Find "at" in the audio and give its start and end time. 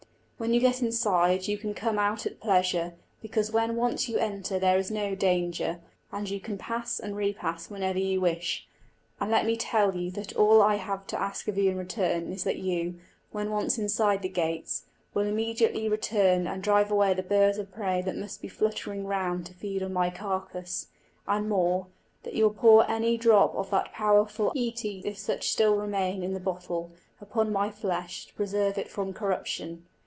2.25-2.39